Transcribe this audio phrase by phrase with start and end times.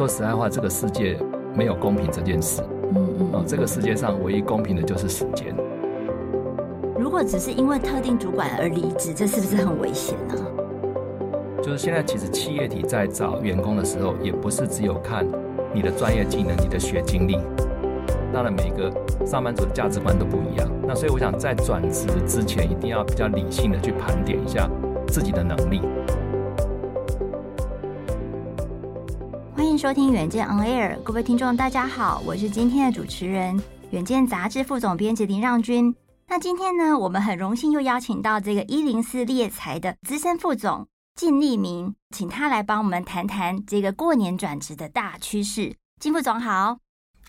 [0.00, 1.14] 说实在话，这个世界
[1.54, 2.62] 没有公平这件事。
[2.94, 3.28] 嗯嗯。
[3.34, 5.54] 哦，这个世界上唯一公平的就是时间。
[6.98, 10.34] 如果只是因为特定主管而离职，这是不是很危险呢？
[11.62, 15.22] 就是现在，其实企业体在找员工的时候，也不是只有看
[15.74, 17.36] 你的专业技能、你的学经历。
[18.32, 18.90] 当然，每个
[19.26, 20.66] 上班族的价值观都不一样。
[20.88, 24.66] 那所以，我想在转职之前，一定要比较理性的去盘点一下
[25.08, 25.82] 自己的能力。
[29.80, 33.58] 收听《远见 On Air》，各位听众，大家好，我是今天的主持人，
[33.92, 35.96] 《远见》杂志副总编辑林让君。
[36.28, 45.74] 那今天呢，我们很荣幸又邀请到这个一零四猎才的资深副总靳立明，请他来帮我们谈谈这个过年转职的大趋势。
[45.98, 46.76] 靳副总好，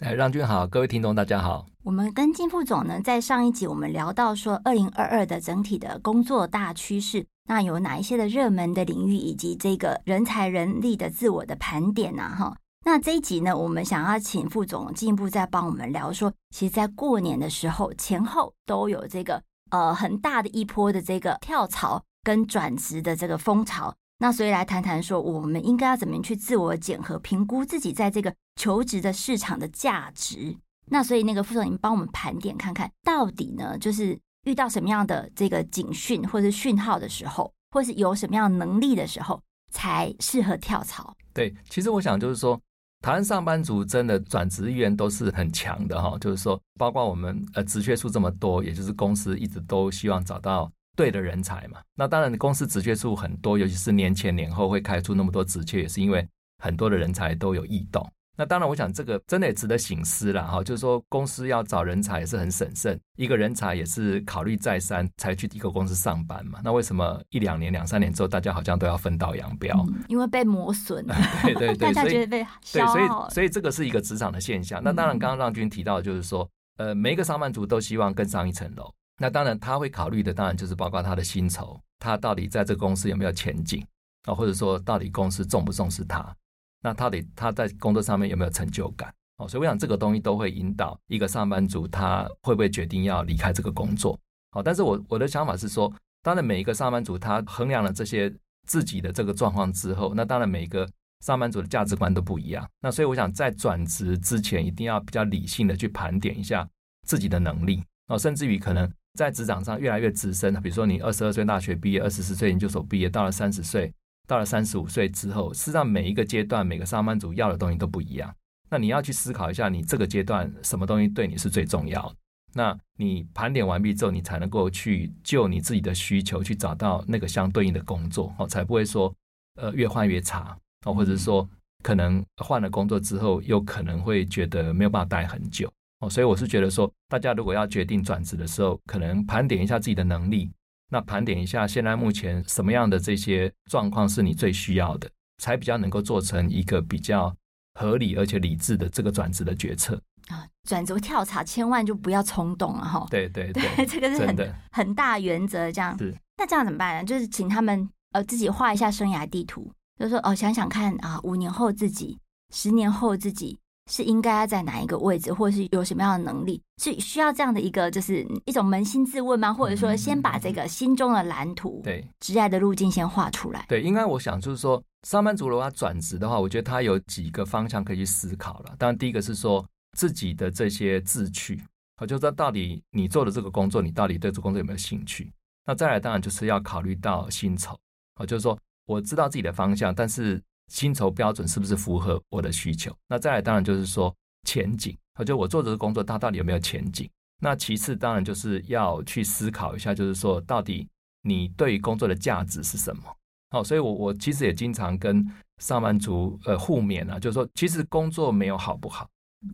[0.02, 1.66] 哎，让均好，各位听众大家好。
[1.86, 7.26] 我们跟靳副总呢，在上一集我们聊到说，二零二二的整体的工作大趋势。
[7.52, 12.24] 那有哪一些的热门的领域，以及这个人才人力的自我的盘点呢？
[12.24, 23.94] 哈，那这一集呢，我们想要请副总进一步再帮我们聊说，其实，在过年的时候前后都有这个呃很大的一波的这个跳槽跟转职的这个风潮。
[24.20, 30.56] 那所以来谈谈说，我们应该要怎么去自我检核、评估自己在这个求职的市场的价值。
[30.86, 34.18] 那所以那个副总，您帮我们盘点看看到底呢，就是。
[34.46, 41.16] 遇到什么样的这个警讯或者讯号的时候，或是有什么样能力的时候，才适合跳槽？
[41.34, 42.60] 对，其实我想就是说，
[43.02, 46.18] 台湾上班族真的转职意愿都是很强的哈。
[46.20, 51.80] 就是说，包括我们呃职缺数这么多，也就是公司一直都希望找到对的人才嘛。
[51.96, 56.28] 那当然，公司职缺数很多，尤其是年前年后会开出那么多职缺，也是因为
[56.62, 58.06] 很多的人才都有异动。
[58.42, 60.64] 那当然，我想这个真的也值得醒思了哈。
[60.64, 66.60] 就是说，公司要找人才也是很审慎，一个人才也是考虑再三才去一个公司上班嘛。
[66.64, 69.86] 那为什么一两年、两三年之后，大家好像都要分道扬镳？
[69.88, 71.16] 嗯，因为被磨损了，
[71.46, 72.98] 对对 对，大家觉得被消耗了。
[72.98, 74.82] 对，所以所以这个是一个职场的现象。
[74.84, 78.92] 那当然，刚刚让军提到的就是说，呃，每一个上班族都希望更上一层楼。
[79.20, 83.86] 那当然，他会考虑的当然就是包括他的薪酬，他到底在这个公司有没有前景
[84.24, 86.36] 啊，或者说到底公司重不重视他。
[86.82, 89.14] 那他得他在工作上面有没有成就感？
[89.38, 94.20] 哦，所以我想这个东西都会引导一个上班族他会不会决定要离开这个工作。
[94.52, 95.92] 好，但是我我的想法是说，
[96.22, 98.32] 当然每一个上班族他衡量了这些
[98.68, 100.88] 自己的这个状况之后，那当然每一个
[101.26, 102.68] 上班族的价值观都不一样。
[102.82, 106.68] 那所以我想在转职之前，一定要比较理性的去盘点一下
[107.08, 113.94] 自己的能力哦，甚至于可能在职场上越来越资深，比如说你二十二岁大学毕业，二十四岁研究所毕业，到了三十岁。
[114.32, 118.34] 到了三十五岁之后，事实上每一个阶段，每个上班族要的东西都不一样。
[118.70, 122.16] 那你要去思考一下，你这个阶段什么东西对你是最重要的？
[122.54, 129.14] 那你盘点完毕之后，你才能够去就你自己的需求去找到那个相对应的工作，哦，才不会说
[129.60, 131.46] 呃越换越差哦，或者是说
[131.84, 136.10] 可能换了工作之后，又可能会觉得没有办法待很久哦。
[136.10, 140.50] 所以我是觉得说，大家如果要决定转职的时候，可能盘点一下自己的能力。
[140.94, 147.34] 那盘点一下，现在目前什么样的这些状况是你最需要的，才比较能够做成一个比较
[147.76, 149.96] 合理而且理智的这个转职的决策
[150.28, 150.46] 啊？
[150.68, 153.08] 转职跳槽千万就不要冲动了哈。
[153.10, 155.72] 对对对，对， 这个是很很大原则。
[155.72, 157.06] 这样是那这样怎么办呢？
[157.06, 162.20] 就是请他们呃自己画一下生涯地图，就是说哦想想看啊，五年后自己，
[162.54, 163.58] 十年后自己。
[163.92, 166.62] 是应该要在哪一个位置，或者是有什么样的能力？
[166.82, 169.54] 是需要这样的一个，就是一种扪心自问吗？
[169.54, 173.66] 或者说，先把这个心中的蓝图，对，职业的路径先画出来。
[173.68, 178.74] 对，应该我想就是说，上班族如果他转职的话，我觉得他有几个方向可以去思考了。
[178.80, 179.64] 当然，第一个是说
[179.98, 181.62] 自己的这些志趣，
[182.00, 185.34] 我就说到底你做的这个工作，你到底对这个工作有没有兴趣？
[185.66, 187.78] 那再来，当然就是要考虑到薪酬，
[188.16, 190.42] 啊就是说我知道自己的方向，但是。
[190.72, 192.96] 薪酬标准是不是符合我的需求？
[193.10, 194.16] 那再来当然就是说
[194.48, 197.10] 前景，就我做这个工作它到底有没有前景？
[197.42, 200.88] 那其次当然就是要去思考一下，就是说到底
[201.24, 203.04] 你对于工作的价值是什么？
[203.50, 205.28] 好，所以我我其实也经常跟
[205.62, 209.06] 上班族呃互勉啊，就是说其实工作没有好不好，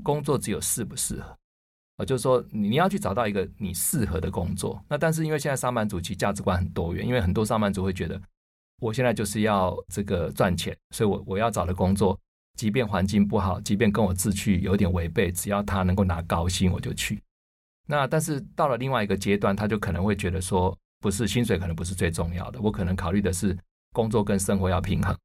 [0.04, 1.36] 工作只有适不适合
[1.98, 4.80] 啊，就是说你要去找到一个你适合的工作。
[4.88, 8.22] 那但是因为现在上班族其实价值观很多元，因为很多上班族会觉得。
[8.80, 12.20] 我现在就是要这个赚钱，所以我我要找的工作，
[12.58, 17.22] 即便环境不好，即便跟我志趣有点违背，只要他能够拿高薪，我就去。
[17.88, 23.58] 那但是到了另外一个阶段，他就可能会觉得说，不是薪水可能不是最重要的，我可能考虑的是
[23.94, 25.18] 工作跟生活要平衡。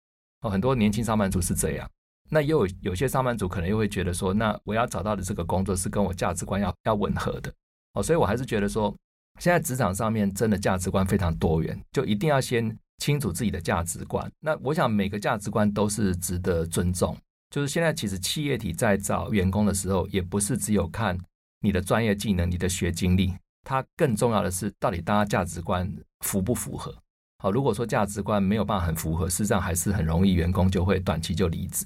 [0.42, 1.90] 哦，很多年轻上班族是这样。
[2.30, 7.52] 那也有有些上班族可能又会觉得说，那我要找到的这个工作是跟我价值观要要吻合的。
[7.92, 8.94] 哦，所以我还是觉得说，
[9.38, 14.30] 现在职场上面真的价值观非常多元，就一定要先清楚自己的价值观。
[14.38, 17.16] 那我想每个价值观都是值得尊重。
[17.50, 21.18] 就是现在其实企业体在找员工的时候，也不是只有看
[21.60, 23.34] 你的专业技能、你的学经历，
[23.64, 26.94] 它更重要的是到底大家价值观符不符合。
[27.40, 31.84] 好，如果说价值观没有办法很符合，事实上还是很容易员工就会短期就离职。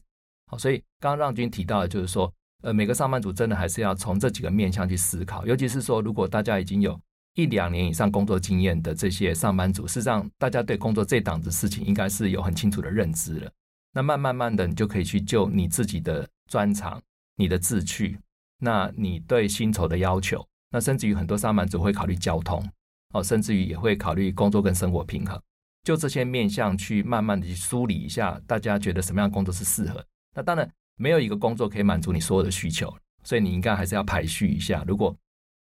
[0.50, 2.30] 好，所以刚刚让军提到的就是说，
[2.62, 7.00] 呃，每个上班族真的还是要从这几个面向去思考，尤其是说，如果大家已经有
[7.36, 13.52] 一两年以上工作经验的这些上班族，事实上大家对工作这档子事情应该是有很清楚的认知了。
[13.92, 17.00] 那慢慢慢的，你就可以去就你自己的专长、
[17.36, 18.18] 你的志趣，
[18.58, 22.66] 那你对薪酬的要求，那甚至于很多上班族会考虑交通，
[23.12, 25.38] 哦，甚至于也会考虑工作跟生活平衡，
[25.84, 30.02] 就这些面向去慢慢的去梳理一下，大家觉得什么样的工作是适合。
[30.34, 30.66] 那当然
[30.96, 32.90] 没有一个工作可以满足你所有的需求，
[33.24, 34.82] 所以你应该还是要排序一下。
[34.86, 35.14] 如果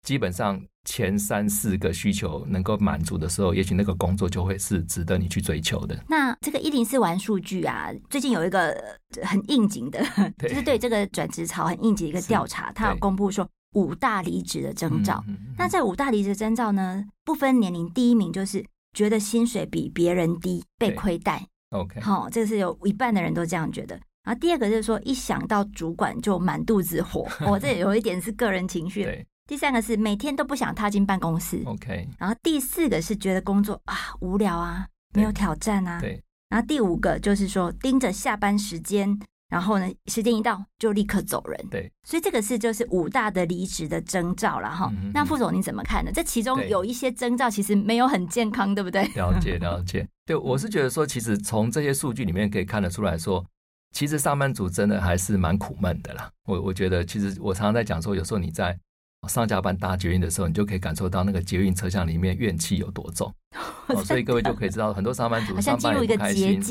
[0.03, 5.97] 基本上前三四个需求能够满足的时候，也许那个工作就会是值得你去追求的。
[6.09, 8.75] 那这个一零四玩数据啊，最近有一个
[9.23, 10.03] 很应景的，
[10.37, 15.23] 就是对这个转职潮很应景的一个调查，它有公布说五大离职的征兆。
[15.57, 21.47] 那这五大离职征兆呢，不分年龄，第一名就是觉得薪水比别人低，被亏待。
[21.69, 23.97] OK，好，这个是有一半的人都这样觉得。
[24.25, 29.25] 然后第二个就是说，一想到主管就满肚子火，我、 哦、这有一点是个人情绪。
[29.47, 29.55] 对。
[29.55, 31.61] 第三个是每天都不想踏进办公室。
[31.65, 32.07] OK。
[32.17, 35.99] 然后第四个是觉得工作啊无聊啊，没有挑战啊。
[35.99, 36.21] 对。
[36.49, 39.19] 然后第五个就是说盯着下班时间，
[39.49, 41.67] 然后呢时间一到就立刻走人。
[41.71, 41.91] 对。
[42.03, 44.91] 所以这个是就是五大的离职的征兆了哈。
[44.93, 46.11] 嗯、那副总你怎么看呢？
[46.13, 49.03] 这其中有一些征兆其实没有很健康，对不对？
[49.15, 50.07] 了解了解。
[50.25, 53.45] 对，我是觉得说，其实从这些数据里面可以看得出来说。
[53.91, 56.27] 其实上班族真的还是蛮苦闷的啦。
[56.47, 58.75] 我我觉得，其实我常常在讲说，有时候你在
[59.27, 63.33] 上下班搭捷运的时候，你就可以感受到那个捷运车厢里面怨气有多重。
[63.87, 66.61] 哦，所以各位就可以知道，很多上班族上班也不开心。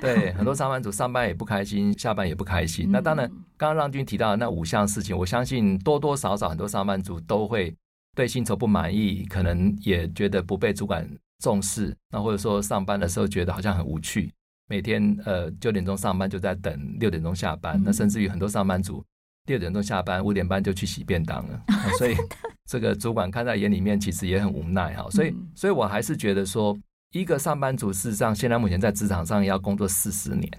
[0.00, 2.88] 对，很多 上班族上班也不开心，下班也不开心。
[2.90, 7.74] 那当然，刚刚让军提到的那五项事情，我相信多多少少很多上班族都会
[8.16, 11.08] 对薪酬不满意，可能也觉得不被主管
[11.42, 14.32] 重视，那或者说上班的时候觉得好像很无趣。
[14.68, 19.04] 每天呃九点钟上班就在等六点钟下班，那甚至于很多上班族
[19.46, 21.62] 六点钟下班五点半就去洗便当了，
[21.98, 22.14] 所以
[22.68, 25.08] 这个主管看在眼里面其实也很无奈哈。
[25.10, 26.76] 所以所以我还是觉得说，
[27.12, 30.50] 一个上班族事实上现在目前在职场上要工作四十年，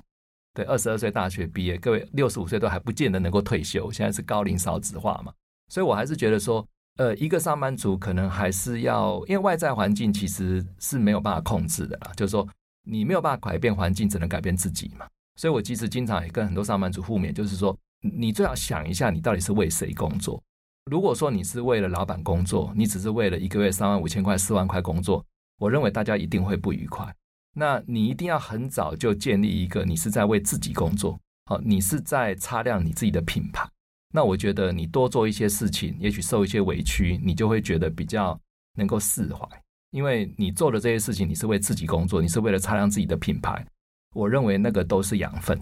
[0.54, 5.32] 对，二十二岁大学毕业，各位六十五岁都还不见得能够退休，现在是高龄少子化嘛，
[5.70, 6.66] 所以我还是觉得说，
[6.98, 12.48] 呃，一个上班族可能还是要，因为外在环境其实是没有办法控制的啦，就是说。
[12.90, 15.06] 你没有办法改变环境，只能改变自己嘛。
[15.36, 20.42] 所以我其实经常也跟很多上班族互勉，就是说，你最好想一下，你到底是为谁工作。
[20.90, 25.26] 如果说你是为了老板工作，你只是为了一个月三万五千块、四万块工作，
[25.58, 27.14] 我认为大家一定会不愉快。
[27.54, 33.68] 那你一定要很早就建立一个，你是在为自己工作，好，你是在擦亮你自己的品牌。
[34.14, 38.40] 那我觉得你多做一些事情，也许受一些委屈，你就会觉得比较
[38.76, 39.46] 能够释怀。
[39.92, 43.66] 因为你做的这些事情，你是为自己工作，你是为了擦亮自己的品牌。
[44.14, 45.60] 我认为那个都是养分。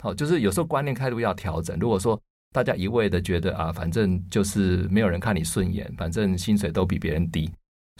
[0.00, 1.78] 好，就是有时候观念态度要调整。
[1.78, 2.20] 如果说
[2.52, 7.50] 大家一味的觉得啊，反正就是没有人看你顺眼，反正薪水都比别人低。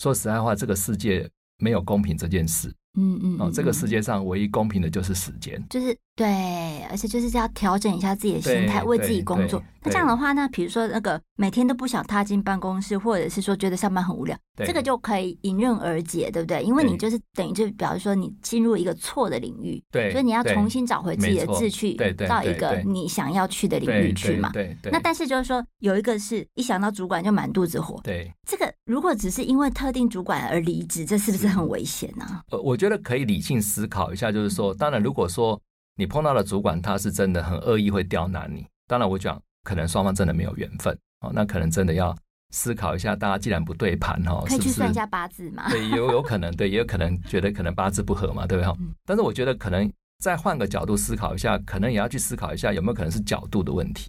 [0.00, 1.28] 说实在话，这个世界
[1.58, 2.72] 没有公平这件事。
[2.98, 3.36] 嗯嗯。
[3.40, 5.62] 哦，这个世界上唯一公平的就是时间。
[5.68, 5.96] 就是。
[6.18, 9.62] 对，而且就是要调整一下自己的心态，为自己工作。
[9.84, 16.60] 那这样的话，那比如说那个每天都不想踏进办公室，或者是说觉得上班很无聊，这个就可以迎刃而解，对不对？
[16.64, 21.94] 因为你就是等于就比如说你进入一个错的领域，对，所以你要重新找回自己的志趣，
[22.26, 24.50] 到一个你想要去的领域去嘛。
[24.52, 24.90] 对对。
[24.90, 32.42] 那但是就是说有一个是一想到主管就满肚子火，对，这个如果只是因为特定主管而离职，这是不是很危险呢？
[32.50, 35.58] 呃，我觉得可以理性思考一下，就是说，当然如果说。
[35.98, 38.64] 你碰到的主管，他是真的很恶意，会刁难你。
[38.86, 42.16] 当然，我讲可能双方真的没有缘分哦，那可能真的要
[42.50, 43.16] 思考一下。
[43.16, 45.68] 大家既然不对盘哈，可以去算一下八字嘛？
[45.68, 48.72] 对，有有可能，对，也有可能觉得可能八字不合嘛，对不对？
[49.04, 54.08] 但是我觉得可能再换个角度思考一下，可能也要去思考一下有没有可能是角度的问题。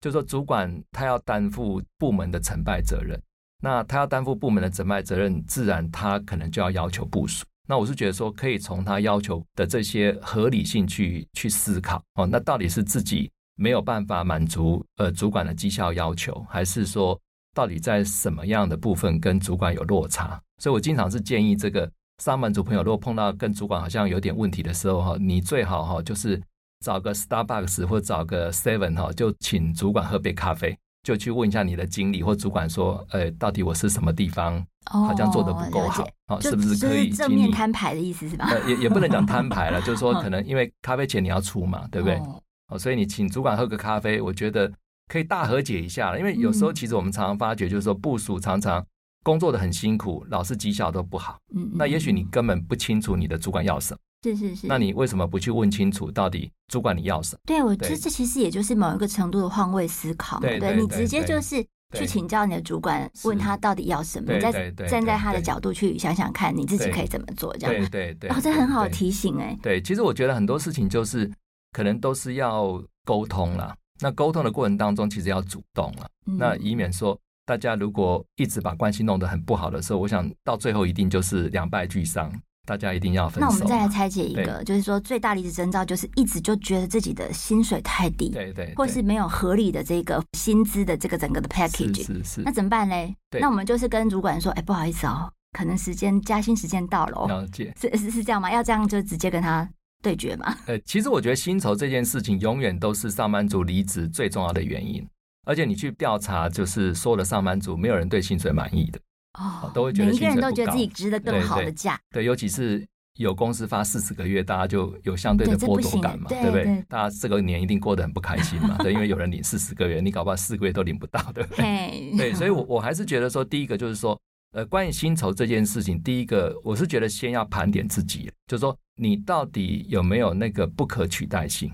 [0.00, 3.20] 就是说，主管他要担负部门的成败责任，
[3.62, 7.44] 那他要担负部门的成败责任，自然他可能就要要求部属。
[7.70, 17.20] 那我是觉得说，可以从他要求的这些合理性去去思考哦，那到底是自己没有办法满足呃主管的绩效要求，还是说
[17.54, 20.40] 到底在什么样的部分跟主管有落差？
[20.56, 21.90] 所以我经常是建议这个
[22.24, 26.42] 上班族朋友，如果碰到跟主管好像有点问题的时候哈，你最好哈就是
[26.80, 30.74] 找个 Starbucks 或找个 Seven 哈，就请主管喝杯咖啡。
[31.08, 38.46] 就去问一下你的经理或主管说，呃，到底我是什么地方好像做的不够好，哦，是不是可以正面摊牌的意思是吧？
[38.50, 42.20] 呃，也也不能讲摊牌了， 就是说可能因为咖啡钱你要出嘛，对不对？
[42.68, 44.70] 哦，所以你请主管喝个咖啡，我觉得
[45.10, 46.18] 可以大和解一下了。
[46.18, 48.84] 因为有时候其实我们常常发觉，就是说部署常常
[49.24, 51.38] 工作的很辛苦，老是绩效都不好。
[51.56, 54.00] 嗯，那也许你根本不清楚你的主管要什么。
[54.22, 57.40] 是是是，那你为什么不去问清楚到底主管你要什么？
[57.46, 60.42] 对，我觉得这其实也就是某一个程度的换位思考嘛。
[60.42, 61.64] 对，对，对，对，你直接就是
[61.96, 67.74] 去请教你的主管，问他到底要什么，你再站在他的角度去想想看，你自己可以怎么做，这样。
[67.88, 68.30] 对对对。
[68.30, 69.56] 哦，这很好提醒哎。
[69.62, 71.30] 对，其实我觉得很多事情就是
[71.72, 73.74] 可能都是要沟通啦。
[74.00, 76.08] 那沟通的过程当中，其实要主动了。
[76.24, 82.30] 那以免说大家如果一直把关系弄得很不好的时候，我想到最后一定就是两败俱伤。
[82.68, 83.40] 大家一定要分手。
[83.40, 92.42] 那我们再来拆解一个，就是说最大离职征兆就是一直就觉得自己的薪水太低，对对，或是没有合理的这个薪资的这个整个的 package，是是。
[92.42, 93.14] 那怎么办嘞？
[93.40, 97.16] 那我们就是跟主管说，哎，不好意思哦，可能时间加薪时间到了。
[97.16, 98.52] 哦了解，是是是这样吗？
[98.52, 99.66] 要这样就直接跟他
[100.02, 100.54] 对决吗？
[100.66, 105.06] 呃，其实我觉得薪酬这件事情永远都是上班族离职最重要的原因，
[105.46, 109.00] 而且你去调查，就是所有的上班族没有人对薪水满意的。
[109.34, 116.84] 哦，都会觉得每一个人都觉得自己值得更好的价，对，尤其是有公司发四十个月，大家就有相对的剥夺感嘛，对不对？
[116.88, 122.16] 大家这个年一定过得很不开心嘛，对，因为有人领四十个月，你搞不好四个月都领不到，对不对？
[122.16, 124.18] 对，所以我 我还是觉得说，第一个就是说，
[124.52, 131.70] 呃，关于薪酬这件事情，第一个我是觉得先要盘点自己，就是说你到底有没有那个不可取代性。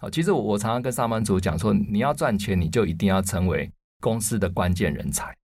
[0.00, 3.70] 好，其实我我常常跟上班族讲说，你要赚钱，你就一定要成为
[4.00, 5.34] 公司的关键人才。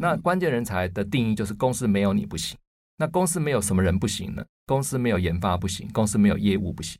[0.00, 2.56] 那关键人才的定义就是公司没有你不行。
[2.96, 4.44] 那公司没有什么人不行呢？
[4.66, 6.98] 公司没有研发不行，公司没有业务不行。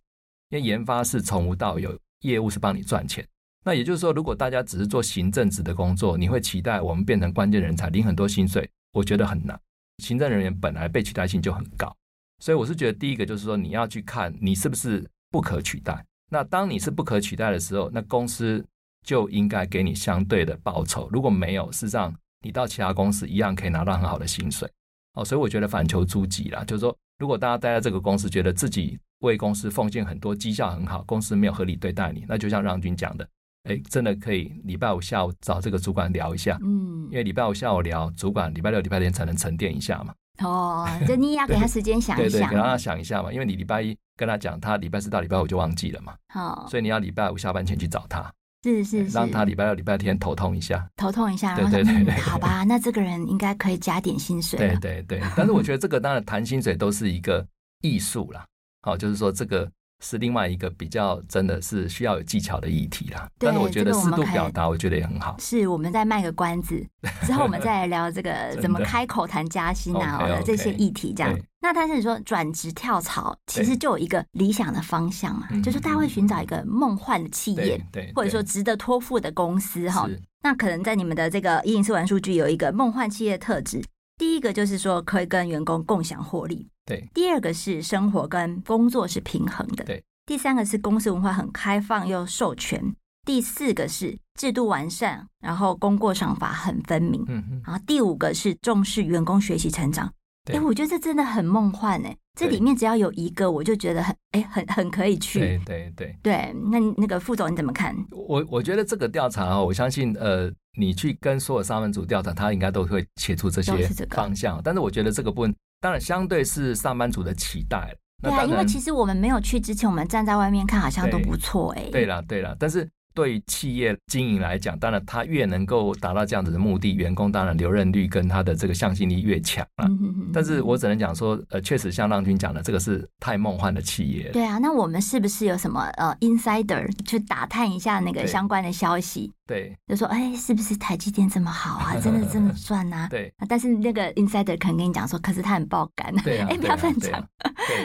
[0.50, 3.26] 因为研发是从无到有，业务是帮你赚钱。
[3.64, 8.68] 那也就是说，如果大家只是做行政职的工作，你会期待我们变成关键人才，领很多薪水？
[8.92, 9.58] 我觉得很难。
[10.02, 11.96] 行政人员本来被取代性就很高，
[12.40, 16.04] 所以我是觉得第一个就是说，你要去看你是不是不可取代。
[16.30, 18.64] 那当你是不可取代的时候，那公司
[19.06, 21.08] 就应该给你相对的报酬。
[21.12, 22.12] 如果没有，事实上。
[22.44, 24.70] 你到其他公司一样可以拿到很好的薪水，
[25.14, 33.26] 哦，所以我觉得反求诸己啦，就是说，如果大家待在这个公司，觉得自己为公司奉献很多，绩效很好，公司没有合理对待你，那就像让军讲的，
[33.64, 40.14] 哎，真的可以礼拜五下午找这个主管聊一下，嗯，因为礼拜五下午聊，主管礼拜六、礼拜天才能沉淀一下嘛。
[40.42, 48.30] 哦，就你也要 给他时间想一想，对，对，对，给他想一下嘛，因为你礼拜一跟他讲，他礼拜四到礼拜五就忘记了嘛，好，所以你要礼拜五下班前去找他。
[48.72, 54.58] 是是是，让他礼拜六、礼拜天头痛一下，头痛一下，对对对，对，好吧， 那这个人应该可以加点薪水。
[54.58, 57.46] 对对对，但是我觉得这个当然谈薪水都是一个
[57.82, 58.44] 艺术啦，
[58.82, 59.70] 好，就是说这个。
[60.00, 65.34] 是另外一个比较真的是需要有技巧的议题啦，但是我觉得适度表达，我觉得也很好。
[65.38, 66.84] 是我们再卖个关子，
[67.22, 71.14] 之后我们再来聊这个 怎么开口谈加薪啊的这些议题。
[71.16, 80.06] 这样，那但是你说转职跳槽，其实就有一个理想的方向嘛，就是大家会寻找一个梦幻的企业，对，或者说值得托付的公司哈。
[80.42, 83.82] 那可能在你们的这个104玩数据有一个梦幻企业特质，
[84.18, 86.68] 第一个就是说可以跟员工共享获利。
[86.84, 89.84] 对，第二个是生活跟工作是平衡的。
[89.84, 92.94] 对，第三个是公司文化很开放又授权。
[93.26, 97.24] 第四个是制度完善，然后功过赏罚很分明。
[97.26, 97.62] 嗯嗯。
[97.64, 100.12] 然后第五个是重视员工学习成长。
[100.52, 102.16] 哎，我觉得这真的很梦幻哎。
[102.38, 105.38] 这里面只要有一个，我就觉得很哎，很很可以去。
[105.38, 106.16] 对对对。
[106.22, 107.96] 对，那那个副总你怎么看？
[108.10, 113.72] 我我觉得这个调查啊，我相信呃，你去跟所有上班族调查，他应该都会写出这些
[114.10, 114.60] 方向。
[114.62, 115.54] 但是我觉得这个部分。
[115.80, 117.94] 当然，相对是上班族的期待。
[118.22, 121.88] 对啊，因为其实我们没有去之前，我们站在外面看，好像都不错哎。
[121.92, 122.88] 对了，对了，但是。
[123.14, 129.88] 对于企业经营来讲，当然他越能够达到这样子的目的，员工当然留任率跟他的这个向心力越强了。
[130.32, 134.30] 但是我只能讲说，呃，确实像浪君讲的，这个是太梦幻的企业。
[134.32, 139.32] 对啊，那我们是不是有什么呃 insider 去打探一下那个相关的消息？
[139.46, 141.94] 对，就说哎，是不是台积电这么好啊？
[142.00, 143.06] 真的这么赚啊？
[143.12, 143.32] 对。
[143.48, 146.12] 但是那个 insider 可能跟你讲说，可是他很爆肝。
[146.24, 146.48] 对啊。
[146.50, 147.24] 哎，不要乱讲。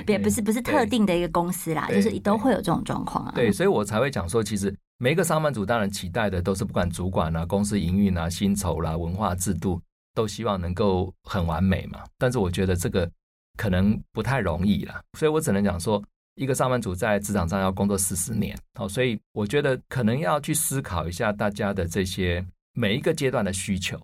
[0.05, 3.31] 别不是不是特定的一个公司啦，就是都会有这种状况啊。
[3.36, 4.75] 对，所以我才会讲说，其实。
[5.01, 9.81] 每一个上班族当然期待的都是，不管主管啊、公司营运啊、薪酬啦、文化制度，
[10.13, 12.03] 都希望能够很完美嘛。
[12.17, 13.09] 但是我觉得这个
[13.55, 15.01] 可能不太容易啦。
[15.17, 16.03] 所以我只能讲说，
[16.35, 23.97] 一个上班族在职场上要工作四十年，好，所以我觉得可能要去思考一下大家的这些每一个阶段的需求。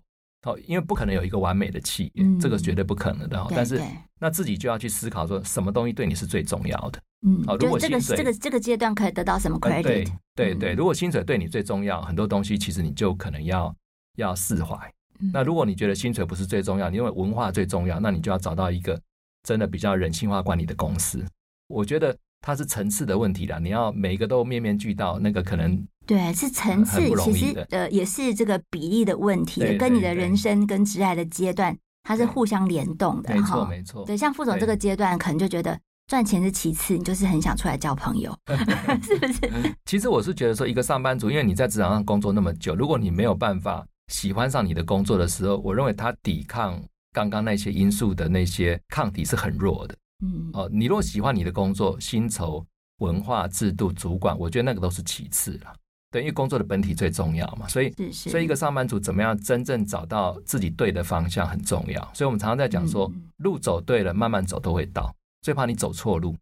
[0.46, 3.44] 哦，因为不可能有一个完美的企业，嗯、这个绝对不可能的。
[3.48, 3.82] 对但是
[4.18, 6.98] 那自己就要去思考说，什么东西对你是最重要的？
[7.22, 10.04] 嗯，好，如果这个这个这个阶段可以得到什么 credit？、呃、对
[10.34, 13.74] 对对，如果薪水对你最重要，很多东西其实你就可能要
[14.16, 14.76] 要释怀。
[15.20, 19.00] 嗯、那如果你觉得薪水不是最重要，你认为文化最重要，那你就要找到一个
[19.42, 21.24] 真的比较人性化管理的公司。
[21.68, 25.82] 我觉得它是层次的问题啦，你要每一个都面面俱到，那个可能。
[26.06, 33.34] 对，是层次，其实呃也是这个比例的问题，跟你的人生跟职涯的阶段，它是互相联动的。
[33.34, 34.04] 没错，没错。
[34.04, 38.36] 对，像副总这个阶段，可能就觉得赚钱是其次，你就是很想出来交朋友，
[39.02, 39.76] 是不是？
[39.84, 46.80] 其实我是觉得说，一个上班族，因为你在职场上工作那么久，如果你没有办法喜欢上你的工作的时候，我认为他抵抗
[47.12, 49.96] 刚刚那些因素的那些抗体是很弱的。
[50.24, 52.64] 嗯，哦，你如果喜欢你的工作，薪酬、
[52.98, 55.74] 文化、制度、主管，我觉得那个都是其次了。
[56.12, 62.00] 对，因为工作的本体最重要嘛，所以所以一个上班族怎么样真正找到自己对的方向很重要。
[62.14, 65.12] 所以我们常常在讲说，嗯、路走对了，慢慢走都会到。
[65.46, 66.34] 最怕你走错路，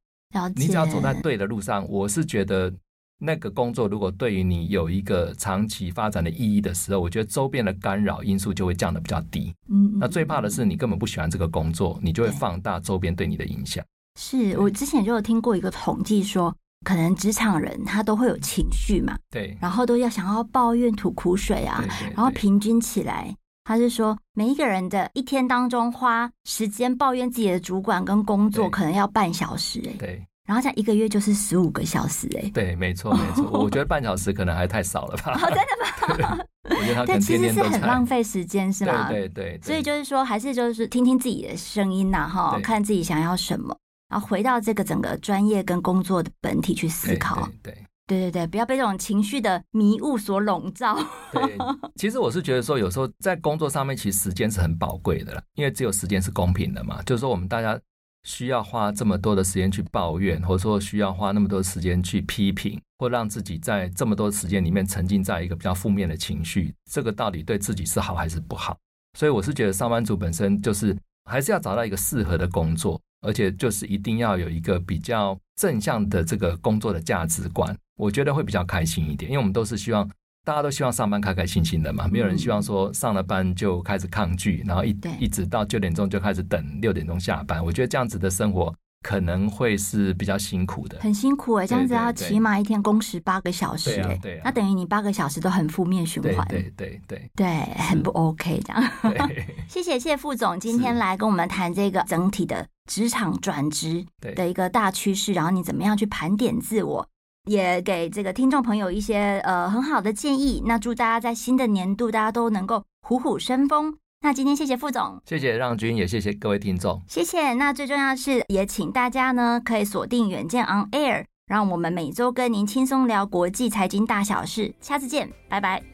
[0.56, 2.72] 你只要走在对的路上，我是觉得
[3.18, 9.54] 那个工作如果对于你有一个长期发展的意义的时候，我觉得周边的干扰因素就会降得比较低。
[9.68, 13.84] 嗯，那最怕的是你根本不喜欢这个工作，你就会放大周边对你的影响。
[14.18, 16.56] 是我之前就有听过一个统计说。
[16.86, 23.34] 可能职场人他都会有情绪嘛，对，然后都要想要抱怨吐苦水啊，对对对，然后平均起来，
[23.64, 35.32] 他是说每一个人的一天当中花时间抱怨自己的主管跟工作，可能要半小时哎，对，然后这样一个月就是十五个小时哎，对，没错没错，我觉得 半小时可能还太少了吧？
[35.34, 36.38] 哦，真的吗？
[36.70, 39.08] 我觉得他可能天天都其实是很浪费时间是吗？
[39.08, 43.76] 对对对，所以就是说还是就是听听自己的声音呐哈，看自己想要什么。
[44.10, 50.94] 然后回到这个整个专业跟工作的本体去思考，对对对对对，不要被这种情绪的迷雾所笼罩。
[51.32, 51.56] 对，
[51.96, 57.02] 其实我是觉得说，有时候在工作上面，其实时间是很宝贵的了，因为只有时间是公平的嘛。
[57.02, 57.80] 就是说，我们大家
[58.24, 68.76] 需要花这么多的时间去抱怨，或者说需要花那么多时间去批评，或让自己在这么多时间里面沉浸在一个比较负面的情绪，这个到底对自己是好还是不好？
[69.18, 73.00] 所以我是觉得上班族本身就是还是要找到一个适合的工作。
[73.26, 79.30] 而且就是一定要有一个比较正向的这个工作的价值观，我觉得会比较开心一点。
[79.30, 80.08] 因为我们都是希望
[80.44, 87.64] 大家都希望上班开开心心的嘛，没有人希望说上了班就开始抗拒，然后一一直到九点钟就开始等六点钟下班。
[87.64, 97.46] 我觉得这样子的生活可能会是比较辛苦的，很辛苦哎、欸，这样子要起码一天工时八个小时哎、欸，对，那等于你八个小时都很负面循环，对对对对，
[97.78, 98.90] 很不 OK 这样。
[99.02, 102.66] 对 谢谢谢副总 今天来跟我们谈这个整体的。
[102.86, 107.08] 职场转职的一个大趋势，然后你怎么样去盘点自我，
[107.44, 110.62] 也给这个听众朋友一些呃很好的建议。
[110.66, 113.96] 那祝大家在新的年度，大家都能够虎虎生风。
[114.22, 117.52] 那今天谢谢副总，谢谢让君，也谢谢各位听众，谢谢。
[117.54, 124.74] 那最重要的是，也请大家呢可以锁定远见 On Air，让我们每周跟您轻松聊国际财经大小事。
[124.80, 125.93] 下次见，拜拜。